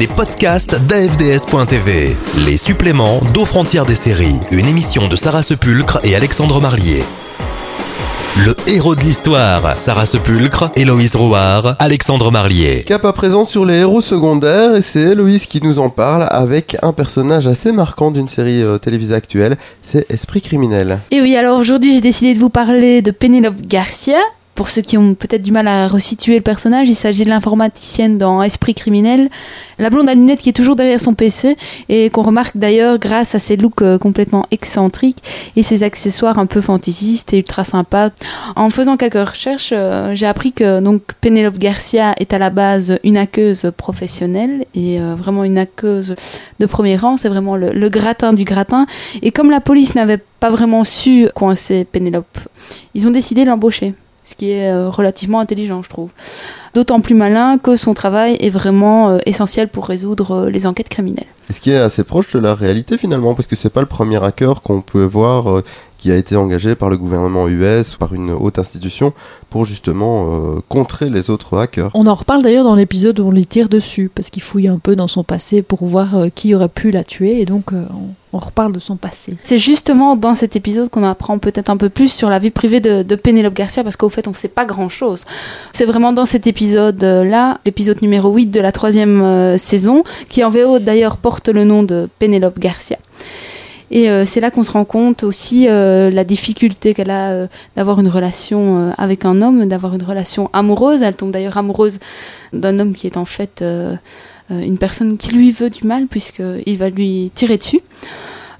[0.00, 2.16] Les podcasts d'AFDS.tv.
[2.44, 4.40] Les suppléments d'aux frontières des séries.
[4.50, 7.04] Une émission de Sarah Sepulcre et Alexandre Marlier.
[8.44, 12.82] Le héros de l'histoire, Sarah Sepulcre, Héloïse Rouard, Alexandre Marlier.
[12.82, 16.76] Cap à présent sur les héros secondaires et c'est Héloïse qui nous en parle avec
[16.82, 20.98] un personnage assez marquant d'une série euh, télévisée actuelle, c'est Esprit criminel.
[21.12, 24.18] Et oui, alors aujourd'hui j'ai décidé de vous parler de Penelope Garcia.
[24.54, 28.18] Pour ceux qui ont peut-être du mal à resituer le personnage, il s'agit de l'informaticienne
[28.18, 29.28] dans Esprit criminel,
[29.80, 31.56] la blonde à lunettes qui est toujours derrière son PC
[31.88, 35.22] et qu'on remarque d'ailleurs grâce à ses looks euh, complètement excentriques
[35.56, 38.10] et ses accessoires un peu fantaisistes et ultra sympas.
[38.54, 42.98] En faisant quelques recherches, euh, j'ai appris que donc Penelope Garcia est à la base
[43.02, 46.14] une hackeuse professionnelle et euh, vraiment une hackeuse
[46.60, 48.86] de premier rang, c'est vraiment le, le gratin du gratin.
[49.22, 52.38] Et comme la police n'avait pas vraiment su coincer Penelope,
[52.94, 56.10] ils ont décidé de l'embaucher ce qui est euh, relativement intelligent, je trouve.
[56.74, 60.88] D'autant plus malin que son travail est vraiment euh, essentiel pour résoudre euh, les enquêtes
[60.88, 61.26] criminelles.
[61.50, 64.22] Ce qui est assez proche de la réalité finalement, parce que c'est pas le premier
[64.22, 65.62] hacker qu'on peut voir
[66.04, 69.14] qui a été engagé par le gouvernement US ou par une haute institution
[69.48, 71.90] pour justement euh, contrer les autres hackers.
[71.94, 74.76] On en reparle d'ailleurs dans l'épisode où on les tire dessus, parce qu'il fouille un
[74.76, 77.86] peu dans son passé pour voir euh, qui aurait pu la tuer, et donc euh,
[77.90, 79.38] on, on reparle de son passé.
[79.42, 82.80] C'est justement dans cet épisode qu'on apprend peut-être un peu plus sur la vie privée
[82.80, 85.24] de, de Penelope Garcia, parce qu'au fait on ne sait pas grand-chose.
[85.72, 90.50] C'est vraiment dans cet épisode-là, l'épisode numéro 8 de la troisième euh, saison, qui en
[90.50, 92.98] VO d'ailleurs porte le nom de Penelope Garcia.
[93.90, 97.46] Et euh, c'est là qu'on se rend compte aussi euh, la difficulté qu'elle a euh,
[97.76, 101.02] d'avoir une relation avec un homme, d'avoir une relation amoureuse.
[101.02, 101.98] Elle tombe d'ailleurs amoureuse
[102.52, 103.64] d'un homme qui est en fait
[104.50, 107.80] une personne qui lui veut du mal puisqu'il va lui tirer dessus.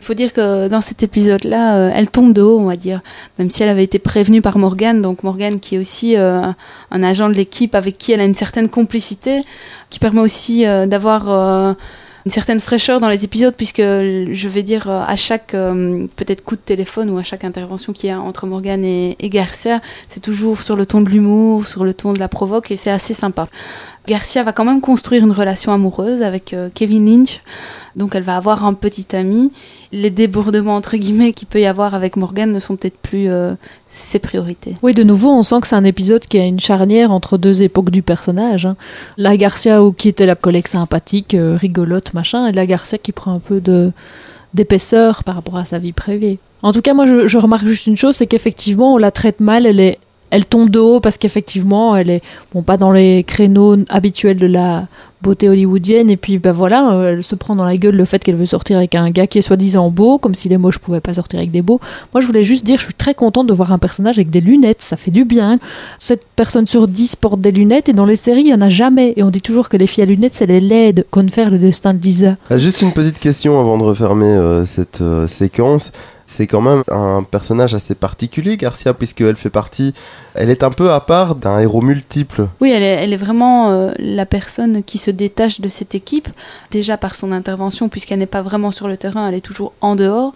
[0.00, 3.02] Il faut dire que dans cet épisode-là, elle tombe de haut, on va dire,
[3.38, 6.54] même si elle avait été prévenue par Morgane, donc Morgane qui est aussi un
[6.90, 9.44] agent de l'équipe avec qui elle a une certaine complicité,
[9.90, 11.76] qui permet aussi d'avoir
[12.24, 16.44] une certaine fraîcheur dans les épisodes, puisque je vais dire euh, à chaque euh, peut-être
[16.44, 19.80] coup de téléphone ou à chaque intervention qu'il y a entre Morgane et, et Garcia,
[20.08, 22.90] c'est toujours sur le ton de l'humour, sur le ton de la provoque, et c'est
[22.90, 23.48] assez sympa.
[24.06, 27.40] Garcia va quand même construire une relation amoureuse avec euh, Kevin Lynch.
[27.94, 29.52] Donc elle va avoir un petit ami.
[29.92, 33.54] Les débordements entre guillemets qu'il peut y avoir avec Morgan ne sont peut-être plus euh,
[33.90, 34.76] ses priorités.
[34.82, 37.62] Oui, de nouveau, on sent que c'est un épisode qui a une charnière entre deux
[37.62, 38.66] époques du personnage.
[38.66, 38.76] hein.
[39.18, 43.34] La Garcia qui était la collègue sympathique, euh, rigolote, machin, et la Garcia qui prend
[43.34, 43.92] un peu de
[44.54, 46.38] d'épaisseur par rapport à sa vie privée.
[46.62, 49.40] En tout cas, moi, je, je remarque juste une chose, c'est qu'effectivement, on la traite
[49.40, 49.64] mal.
[49.66, 49.98] Elle est,
[50.32, 52.22] elle tombe de haut parce qu'effectivement, elle est
[52.54, 54.88] bon pas dans les créneaux habituels de la
[55.20, 56.08] beauté hollywoodienne.
[56.08, 58.46] Et puis, ben voilà, euh, elle se prend dans la gueule le fait qu'elle veut
[58.46, 61.38] sortir avec un gars qui est soi-disant beau, comme si les moches pouvaient pas sortir
[61.38, 61.80] avec des beaux.
[62.14, 64.40] Moi, je voulais juste dire, je suis très contente de voir un personnage avec des
[64.40, 64.80] lunettes.
[64.80, 65.58] Ça fait du bien.
[65.98, 68.70] Cette personne sur 10 porte des lunettes et dans les séries, il y en a
[68.70, 69.12] jamais.
[69.16, 71.58] Et on dit toujours que les filles à lunettes, c'est les laides qu'on faire le
[71.58, 72.36] destin de Lisa.
[72.48, 75.92] Ah, juste une petite question avant de refermer euh, cette euh, séquence.
[76.34, 79.92] C'est quand même un personnage assez particulier, Garcia, puisqu'elle fait partie,
[80.34, 82.48] elle est un peu à part d'un héros multiple.
[82.62, 86.30] Oui, elle est, vraiment euh, la personne qui se détache de cette équipe,
[86.70, 89.94] déjà par son intervention, puisqu'elle n'est pas vraiment sur le terrain, elle est toujours en
[89.94, 90.32] dehors,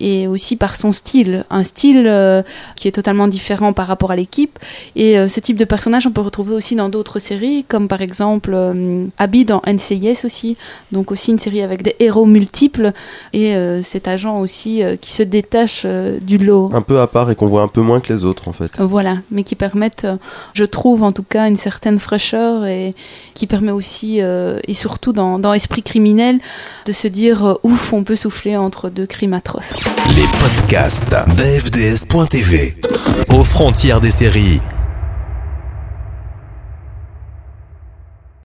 [0.00, 2.42] et aussi par son style, un style euh,
[2.74, 4.58] qui est totalement différent par rapport à l'équipe.
[4.96, 8.02] Et euh, ce type de personnage, on peut retrouver aussi dans d'autres séries, comme par
[8.02, 8.56] exemple
[9.16, 10.56] Abby dans NCIS aussi,
[10.90, 12.90] donc aussi une série avec des héros multiples,
[13.32, 15.35] et cet agent aussi qui se détache
[15.84, 16.70] euh, du lot.
[16.72, 18.72] Un peu à part et qu'on voit un peu moins que les autres, en fait.
[18.78, 20.16] Voilà, mais qui permettent, euh,
[20.54, 22.94] je trouve en tout cas, une certaine fraîcheur et
[23.34, 26.40] qui permet aussi, euh, et surtout dans, dans Esprit criminel,
[26.84, 29.76] de se dire euh, ouf, on peut souffler entre deux crimes atroces.
[30.14, 32.76] Les podcasts d'AFDS.tv.
[33.32, 34.60] Aux frontières des séries.